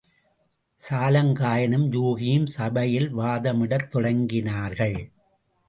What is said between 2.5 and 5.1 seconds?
சபையில் வாதமிடத் தொடங்கினார்கள்.